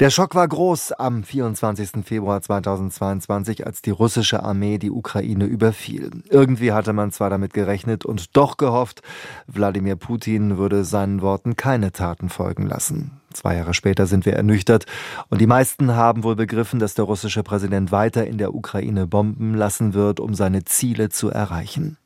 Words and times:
Der 0.00 0.08
Schock 0.08 0.34
war 0.34 0.48
groß 0.48 0.92
am 0.92 1.22
24. 1.22 2.06
Februar 2.06 2.40
2022, 2.40 3.66
als 3.66 3.82
die 3.82 3.90
russische 3.90 4.42
Armee 4.42 4.78
die 4.78 4.90
Ukraine 4.90 5.44
überfiel. 5.44 6.10
Irgendwie 6.30 6.72
hatte 6.72 6.94
man 6.94 7.12
zwar 7.12 7.28
damit 7.28 7.52
gerechnet 7.52 8.06
und 8.06 8.34
doch 8.34 8.56
gehofft, 8.56 9.02
Wladimir 9.46 9.96
Putin 9.96 10.56
würde 10.56 10.86
seinen 10.86 11.20
Worten 11.20 11.54
keine 11.54 11.92
Taten 11.92 12.30
folgen 12.30 12.66
lassen. 12.66 13.20
Zwei 13.34 13.56
Jahre 13.56 13.74
später 13.74 14.06
sind 14.06 14.24
wir 14.24 14.32
ernüchtert 14.32 14.86
und 15.28 15.38
die 15.38 15.46
meisten 15.46 15.94
haben 15.94 16.24
wohl 16.24 16.34
begriffen, 16.34 16.80
dass 16.80 16.94
der 16.94 17.04
russische 17.04 17.42
Präsident 17.42 17.92
weiter 17.92 18.26
in 18.26 18.38
der 18.38 18.54
Ukraine 18.54 19.06
bomben 19.06 19.54
lassen 19.54 19.92
wird, 19.92 20.18
um 20.18 20.34
seine 20.34 20.64
Ziele 20.64 21.10
zu 21.10 21.28
erreichen. 21.28 21.98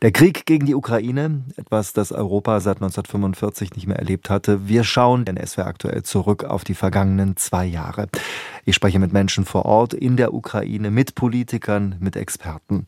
Der 0.00 0.12
Krieg 0.12 0.46
gegen 0.46 0.64
die 0.64 0.76
Ukraine, 0.76 1.42
etwas, 1.56 1.92
das 1.92 2.12
Europa 2.12 2.60
seit 2.60 2.76
1945 2.76 3.74
nicht 3.74 3.88
mehr 3.88 3.98
erlebt 3.98 4.30
hatte. 4.30 4.68
Wir 4.68 4.84
schauen 4.84 5.24
in 5.24 5.44
SWR 5.44 5.66
aktuell 5.66 6.04
zurück 6.04 6.44
auf 6.44 6.62
die 6.62 6.74
vergangenen 6.74 7.36
zwei 7.36 7.66
Jahre. 7.66 8.06
Ich 8.64 8.76
spreche 8.76 9.00
mit 9.00 9.12
Menschen 9.12 9.44
vor 9.44 9.64
Ort 9.64 9.94
in 9.94 10.16
der 10.16 10.34
Ukraine, 10.34 10.92
mit 10.92 11.16
Politikern, 11.16 11.96
mit 11.98 12.14
Experten. 12.14 12.86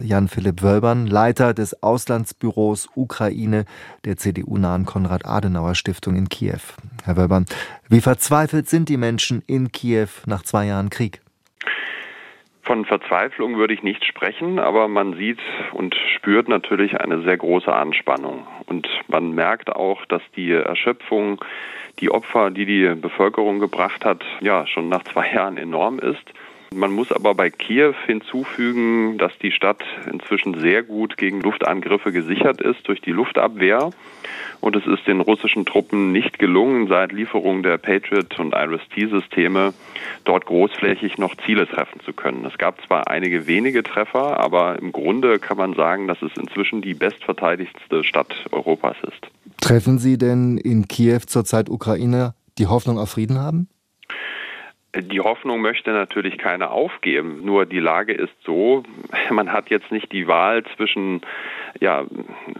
Jan-Philipp 0.00 0.60
Wölbern, 0.60 1.06
Leiter 1.06 1.54
des 1.54 1.82
Auslandsbüros 1.82 2.88
Ukraine 2.94 3.64
der 4.04 4.18
CDU-nahen 4.18 4.84
Konrad-Adenauer-Stiftung 4.84 6.14
in 6.14 6.28
Kiew. 6.28 6.60
Herr 7.04 7.16
Wölbern, 7.16 7.46
wie 7.88 8.02
verzweifelt 8.02 8.68
sind 8.68 8.90
die 8.90 8.98
Menschen 8.98 9.42
in 9.46 9.72
Kiew 9.72 10.08
nach 10.26 10.42
zwei 10.42 10.66
Jahren 10.66 10.90
Krieg? 10.90 11.22
Von 12.70 12.84
Verzweiflung 12.84 13.56
würde 13.56 13.74
ich 13.74 13.82
nicht 13.82 14.04
sprechen, 14.04 14.60
aber 14.60 14.86
man 14.86 15.14
sieht 15.14 15.40
und 15.72 15.96
spürt 16.14 16.48
natürlich 16.48 17.00
eine 17.00 17.20
sehr 17.22 17.36
große 17.36 17.72
Anspannung. 17.72 18.46
Und 18.66 18.88
man 19.08 19.32
merkt 19.32 19.74
auch, 19.74 20.06
dass 20.06 20.22
die 20.36 20.52
Erschöpfung, 20.52 21.44
die 21.98 22.12
Opfer, 22.12 22.52
die 22.52 22.66
die 22.66 22.94
Bevölkerung 22.94 23.58
gebracht 23.58 24.04
hat, 24.04 24.24
ja, 24.40 24.68
schon 24.68 24.88
nach 24.88 25.02
zwei 25.02 25.32
Jahren 25.34 25.56
enorm 25.56 25.98
ist. 25.98 26.22
Man 26.72 26.92
muss 26.92 27.10
aber 27.10 27.34
bei 27.34 27.50
Kiew 27.50 27.94
hinzufügen, 28.06 29.18
dass 29.18 29.36
die 29.38 29.50
Stadt 29.50 29.82
inzwischen 30.10 30.60
sehr 30.60 30.84
gut 30.84 31.16
gegen 31.16 31.40
Luftangriffe 31.40 32.12
gesichert 32.12 32.60
ist 32.60 32.86
durch 32.86 33.00
die 33.00 33.10
Luftabwehr. 33.10 33.90
Und 34.60 34.76
es 34.76 34.86
ist 34.86 35.06
den 35.06 35.20
russischen 35.20 35.66
Truppen 35.66 36.12
nicht 36.12 36.38
gelungen, 36.38 36.86
seit 36.86 37.10
Lieferung 37.10 37.64
der 37.64 37.78
Patriot- 37.78 38.38
und 38.38 38.54
IRIS-T-Systeme 38.54 39.74
dort 40.24 40.46
großflächig 40.46 41.18
noch 41.18 41.34
Ziele 41.44 41.66
treffen 41.66 42.00
zu 42.04 42.12
können. 42.12 42.44
Es 42.44 42.56
gab 42.56 42.80
zwar 42.86 43.08
einige 43.08 43.48
wenige 43.48 43.82
Treffer, 43.82 44.38
aber 44.38 44.78
im 44.78 44.92
Grunde 44.92 45.40
kann 45.40 45.56
man 45.56 45.74
sagen, 45.74 46.06
dass 46.06 46.22
es 46.22 46.36
inzwischen 46.36 46.82
die 46.82 46.94
bestverteidigste 46.94 48.04
Stadt 48.04 48.46
Europas 48.52 48.96
ist. 49.02 49.26
Treffen 49.60 49.98
Sie 49.98 50.18
denn 50.18 50.56
in 50.56 50.86
Kiew 50.86 51.20
zurzeit 51.26 51.68
Ukraine 51.68 52.34
die 52.58 52.68
Hoffnung 52.68 52.98
auf 52.98 53.10
Frieden 53.10 53.38
haben? 53.38 53.68
Die 54.96 55.20
Hoffnung 55.20 55.60
möchte 55.60 55.92
natürlich 55.92 56.36
keiner 56.36 56.72
aufgeben. 56.72 57.44
Nur 57.44 57.64
die 57.64 57.78
Lage 57.78 58.12
ist 58.12 58.34
so, 58.44 58.82
man 59.30 59.52
hat 59.52 59.70
jetzt 59.70 59.92
nicht 59.92 60.10
die 60.12 60.26
Wahl 60.26 60.64
zwischen 60.76 61.20
ja, 61.78 62.04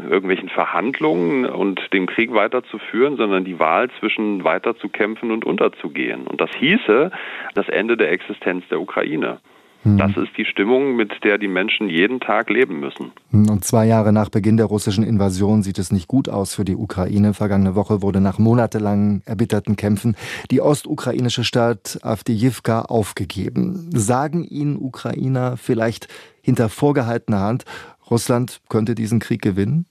irgendwelchen 0.08 0.48
Verhandlungen 0.48 1.44
und 1.44 1.92
dem 1.92 2.06
Krieg 2.06 2.32
weiterzuführen, 2.32 3.16
sondern 3.16 3.44
die 3.44 3.58
Wahl 3.58 3.90
zwischen 3.98 4.44
weiterzukämpfen 4.44 5.32
und 5.32 5.44
unterzugehen. 5.44 6.26
Und 6.28 6.40
das 6.40 6.50
hieße 6.58 7.10
das 7.54 7.68
Ende 7.68 7.96
der 7.96 8.12
Existenz 8.12 8.66
der 8.68 8.80
Ukraine. 8.80 9.40
Hm. 9.82 9.96
Das 9.96 10.16
ist 10.16 10.36
die 10.36 10.44
Stimmung, 10.44 10.96
mit 10.96 11.24
der 11.24 11.38
die 11.38 11.48
Menschen 11.48 11.88
jeden 11.88 12.20
Tag 12.20 12.50
leben 12.50 12.80
müssen. 12.80 13.12
Hm, 13.30 13.48
und 13.48 13.64
zwei 13.64 13.86
Jahre 13.86 14.12
nach 14.12 14.28
Beginn 14.28 14.56
der 14.56 14.66
russischen 14.66 15.04
Invasion 15.04 15.62
sieht 15.62 15.78
es 15.78 15.90
nicht 15.90 16.06
gut 16.06 16.28
aus 16.28 16.54
für 16.54 16.64
die 16.64 16.76
Ukraine. 16.76 17.32
Vergangene 17.32 17.74
Woche 17.74 18.02
wurde 18.02 18.20
nach 18.20 18.38
monatelangen 18.38 19.22
erbitterten 19.24 19.76
Kämpfen 19.76 20.16
die 20.50 20.60
ostukrainische 20.60 21.44
Stadt 21.44 21.98
Avdiivka 22.02 22.82
aufgegeben. 22.82 23.90
Sagen 23.94 24.44
Ihnen 24.44 24.76
Ukrainer 24.76 25.56
vielleicht 25.56 26.08
hinter 26.42 26.68
vorgehaltener 26.68 27.40
Hand, 27.40 27.64
Russland 28.10 28.60
könnte 28.68 28.94
diesen 28.94 29.20
Krieg 29.20 29.40
gewinnen? 29.40 29.86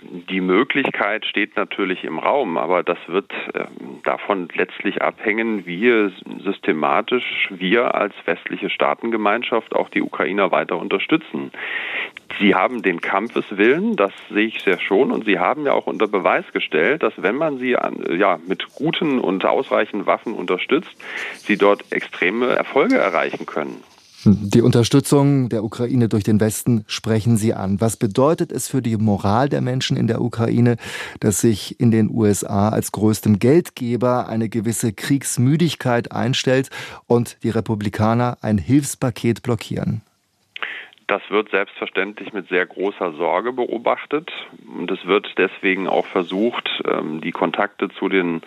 Die 0.00 0.40
Möglichkeit 0.40 1.24
steht 1.26 1.56
natürlich 1.56 2.02
im 2.02 2.18
Raum, 2.18 2.58
aber 2.58 2.82
das 2.82 2.98
wird 3.06 3.30
äh, 3.54 3.66
davon 4.02 4.48
letztlich 4.54 5.00
abhängen, 5.00 5.64
wie 5.64 6.10
systematisch 6.42 7.48
wir 7.50 7.94
als 7.94 8.12
westliche 8.24 8.68
Staatengemeinschaft 8.68 9.76
auch 9.76 9.88
die 9.90 10.02
Ukrainer 10.02 10.50
weiter 10.50 10.76
unterstützen. 10.76 11.52
Sie 12.40 12.54
haben 12.54 12.82
den 12.82 13.00
Kampfeswillen, 13.00 13.94
das 13.94 14.12
sehe 14.28 14.46
ich 14.46 14.62
sehr 14.62 14.80
schon, 14.80 15.12
und 15.12 15.24
Sie 15.24 15.38
haben 15.38 15.66
ja 15.66 15.72
auch 15.72 15.86
unter 15.86 16.08
Beweis 16.08 16.50
gestellt, 16.52 17.04
dass 17.04 17.12
wenn 17.16 17.36
man 17.36 17.58
sie 17.58 17.76
an, 17.76 18.04
ja, 18.18 18.38
mit 18.46 18.74
guten 18.74 19.20
und 19.20 19.44
ausreichenden 19.44 20.06
Waffen 20.06 20.34
unterstützt, 20.34 20.96
sie 21.36 21.56
dort 21.56 21.92
extreme 21.92 22.48
Erfolge 22.48 22.96
erreichen 22.96 23.46
können. 23.46 23.84
Die 24.24 24.62
Unterstützung 24.62 25.48
der 25.48 25.64
Ukraine 25.64 26.08
durch 26.08 26.22
den 26.22 26.38
Westen 26.38 26.84
sprechen 26.86 27.36
Sie 27.36 27.54
an. 27.54 27.80
Was 27.80 27.96
bedeutet 27.96 28.52
es 28.52 28.68
für 28.68 28.80
die 28.80 28.96
Moral 28.96 29.48
der 29.48 29.60
Menschen 29.60 29.96
in 29.96 30.06
der 30.06 30.20
Ukraine, 30.20 30.76
dass 31.18 31.40
sich 31.40 31.80
in 31.80 31.90
den 31.90 32.08
USA 32.08 32.68
als 32.68 32.92
größtem 32.92 33.40
Geldgeber 33.40 34.28
eine 34.28 34.48
gewisse 34.48 34.92
Kriegsmüdigkeit 34.92 36.12
einstellt 36.12 36.70
und 37.06 37.36
die 37.42 37.50
Republikaner 37.50 38.38
ein 38.42 38.58
Hilfspaket 38.58 39.42
blockieren? 39.42 40.02
Das 41.12 41.20
wird 41.28 41.50
selbstverständlich 41.50 42.32
mit 42.32 42.48
sehr 42.48 42.64
großer 42.64 43.12
Sorge 43.12 43.52
beobachtet 43.52 44.32
und 44.66 44.90
es 44.90 45.04
wird 45.04 45.28
deswegen 45.36 45.86
auch 45.86 46.06
versucht, 46.06 46.70
ähm, 46.90 47.20
die 47.20 47.32
Kontakte 47.32 47.90
zu 47.90 48.08
den 48.08 48.40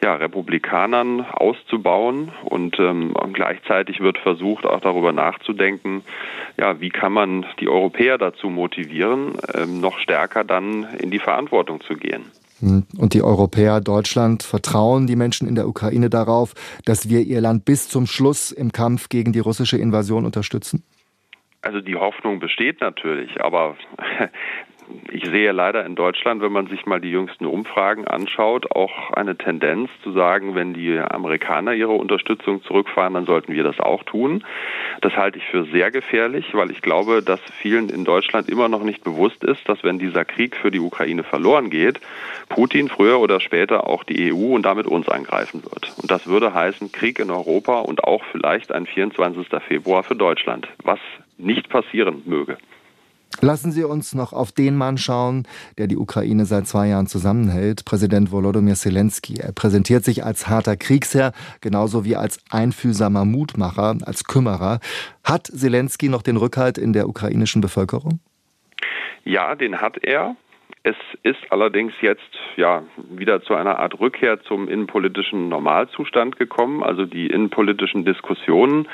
ja, 0.00 0.14
Republikanern 0.14 1.22
auszubauen 1.22 2.30
und 2.44 2.78
ähm, 2.78 3.14
gleichzeitig 3.32 3.98
wird 3.98 4.18
versucht, 4.18 4.64
auch 4.64 4.78
darüber 4.78 5.10
nachzudenken, 5.10 6.04
ja, 6.56 6.80
wie 6.80 6.90
kann 6.90 7.12
man 7.12 7.46
die 7.58 7.68
Europäer 7.68 8.16
dazu 8.16 8.48
motivieren, 8.48 9.32
ähm, 9.52 9.80
noch 9.80 9.98
stärker 9.98 10.44
dann 10.44 10.86
in 11.00 11.10
die 11.10 11.18
Verantwortung 11.18 11.80
zu 11.80 11.96
gehen. 11.96 12.30
Hm. 12.60 12.84
Und 12.96 13.14
die 13.14 13.22
Europäer, 13.22 13.80
Deutschland, 13.80 14.44
vertrauen 14.44 15.08
die 15.08 15.16
Menschen 15.16 15.48
in 15.48 15.56
der 15.56 15.66
Ukraine 15.66 16.10
darauf, 16.10 16.54
dass 16.84 17.08
wir 17.08 17.22
ihr 17.22 17.40
Land 17.40 17.64
bis 17.64 17.88
zum 17.88 18.06
Schluss 18.06 18.52
im 18.52 18.70
Kampf 18.70 19.08
gegen 19.08 19.32
die 19.32 19.40
russische 19.40 19.78
Invasion 19.78 20.24
unterstützen? 20.24 20.84
Also 21.64 21.80
die 21.80 21.96
Hoffnung 21.96 22.40
besteht 22.40 22.82
natürlich, 22.82 23.42
aber 23.42 23.76
ich 25.10 25.24
sehe 25.26 25.52
leider 25.52 25.84
in 25.84 25.94
Deutschland, 25.94 26.42
wenn 26.42 26.52
man 26.52 26.66
sich 26.66 26.86
mal 26.86 27.00
die 27.00 27.10
jüngsten 27.10 27.46
Umfragen 27.46 28.06
anschaut, 28.06 28.70
auch 28.72 29.10
eine 29.12 29.36
Tendenz 29.36 29.90
zu 30.02 30.12
sagen, 30.12 30.54
wenn 30.54 30.74
die 30.74 30.98
Amerikaner 30.98 31.72
ihre 31.72 31.92
Unterstützung 31.92 32.62
zurückfahren, 32.62 33.14
dann 33.14 33.26
sollten 33.26 33.52
wir 33.52 33.62
das 33.62 33.80
auch 33.80 34.02
tun. 34.02 34.44
Das 35.00 35.16
halte 35.16 35.38
ich 35.38 35.44
für 35.44 35.64
sehr 35.66 35.90
gefährlich, 35.90 36.54
weil 36.54 36.70
ich 36.70 36.82
glaube, 36.82 37.22
dass 37.22 37.40
vielen 37.60 37.88
in 37.88 38.04
Deutschland 38.04 38.48
immer 38.48 38.68
noch 38.68 38.82
nicht 38.82 39.04
bewusst 39.04 39.44
ist, 39.44 39.68
dass 39.68 39.82
wenn 39.84 39.98
dieser 39.98 40.24
Krieg 40.24 40.56
für 40.56 40.70
die 40.70 40.80
Ukraine 40.80 41.24
verloren 41.24 41.70
geht, 41.70 42.00
Putin 42.48 42.88
früher 42.88 43.20
oder 43.20 43.40
später 43.40 43.88
auch 43.88 44.04
die 44.04 44.32
EU 44.32 44.54
und 44.54 44.64
damit 44.64 44.86
uns 44.86 45.08
angreifen 45.08 45.62
wird. 45.64 45.92
Und 46.00 46.10
das 46.10 46.26
würde 46.26 46.54
heißen 46.54 46.92
Krieg 46.92 47.18
in 47.18 47.30
Europa 47.30 47.80
und 47.80 48.04
auch 48.04 48.22
vielleicht 48.32 48.72
ein 48.72 48.86
24. 48.86 49.46
Februar 49.66 50.02
für 50.02 50.16
Deutschland, 50.16 50.68
was 50.82 51.00
nicht 51.38 51.68
passieren 51.68 52.22
möge. 52.26 52.58
Lassen 53.40 53.72
Sie 53.72 53.84
uns 53.84 54.14
noch 54.14 54.32
auf 54.32 54.52
den 54.52 54.76
Mann 54.76 54.96
schauen, 54.96 55.46
der 55.78 55.86
die 55.86 55.96
Ukraine 55.96 56.46
seit 56.46 56.66
zwei 56.66 56.88
Jahren 56.88 57.06
zusammenhält, 57.06 57.84
Präsident 57.84 58.30
Volodymyr 58.30 58.74
Zelensky. 58.74 59.34
Er 59.36 59.52
präsentiert 59.52 60.04
sich 60.04 60.24
als 60.24 60.48
harter 60.48 60.76
Kriegsherr, 60.76 61.32
genauso 61.60 62.04
wie 62.04 62.16
als 62.16 62.38
einfühlsamer 62.50 63.24
Mutmacher, 63.24 63.96
als 64.04 64.24
Kümmerer. 64.24 64.80
Hat 65.22 65.46
Zelensky 65.46 66.08
noch 66.08 66.22
den 66.22 66.36
Rückhalt 66.36 66.78
in 66.78 66.92
der 66.92 67.08
ukrainischen 67.08 67.60
Bevölkerung? 67.60 68.20
Ja, 69.24 69.54
den 69.54 69.80
hat 69.80 69.98
er. 70.02 70.36
Es 70.86 70.96
ist 71.22 71.40
allerdings 71.50 71.94
jetzt 72.02 72.20
ja 72.56 72.82
wieder 72.96 73.40
zu 73.40 73.54
einer 73.54 73.78
Art 73.78 73.98
Rückkehr 74.00 74.42
zum 74.42 74.68
innenpolitischen 74.68 75.48
Normalzustand 75.48 76.38
gekommen. 76.38 76.82
Also 76.82 77.06
die 77.06 77.26
innenpolitischen 77.28 78.04
Diskussionen, 78.04 78.86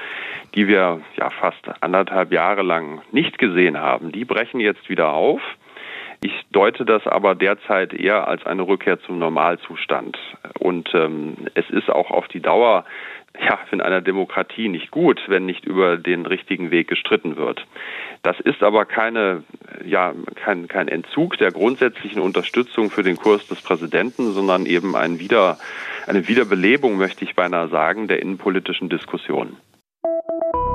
die 0.54 0.68
wir 0.68 1.00
ja 1.16 1.30
fast 1.30 1.68
anderthalb 1.80 2.30
Jahre 2.30 2.62
lang 2.62 3.02
nicht 3.10 3.38
gesehen 3.38 3.76
haben, 3.76 4.12
die 4.12 4.24
brechen 4.24 4.60
jetzt 4.60 4.88
wieder 4.88 5.12
auf. 5.12 5.40
Deute 6.52 6.84
das 6.84 7.06
aber 7.06 7.34
derzeit 7.34 7.94
eher 7.94 8.26
als 8.26 8.44
eine 8.44 8.62
Rückkehr 8.62 9.00
zum 9.00 9.18
Normalzustand. 9.18 10.18
Und 10.58 10.92
ähm, 10.94 11.36
es 11.54 11.68
ist 11.70 11.88
auch 11.88 12.10
auf 12.10 12.26
die 12.28 12.40
Dauer 12.40 12.84
ja, 13.38 13.58
in 13.70 13.80
einer 13.80 14.00
Demokratie 14.00 14.68
nicht 14.68 14.90
gut, 14.90 15.20
wenn 15.28 15.46
nicht 15.46 15.64
über 15.64 15.96
den 15.96 16.26
richtigen 16.26 16.70
Weg 16.70 16.88
gestritten 16.88 17.36
wird. 17.36 17.64
Das 18.22 18.38
ist 18.40 18.62
aber 18.62 18.84
keine, 18.84 19.44
ja, 19.84 20.12
kein, 20.34 20.66
kein 20.66 20.88
Entzug 20.88 21.38
der 21.38 21.52
grundsätzlichen 21.52 22.20
Unterstützung 22.20 22.90
für 22.90 23.02
den 23.02 23.16
Kurs 23.16 23.46
des 23.46 23.62
Präsidenten, 23.62 24.32
sondern 24.32 24.66
eben 24.66 24.96
ein 24.96 25.20
Wieder, 25.20 25.58
eine 26.06 26.26
Wiederbelebung, 26.26 26.96
möchte 26.96 27.24
ich 27.24 27.36
beinahe 27.36 27.68
sagen, 27.68 28.08
der 28.08 28.20
innenpolitischen 28.20 28.88
Diskussion. 28.88 29.56